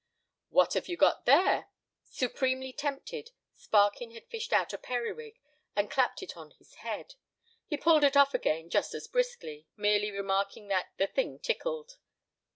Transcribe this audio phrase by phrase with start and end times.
[0.49, 1.67] "What have you got there?"
[2.03, 5.39] Supremely tempted, Sparkin had fished out a periwig
[5.75, 7.13] and clapped it on his head.
[7.67, 11.97] He pulled it off again just as briskly, merely remarking that "the thing tickled."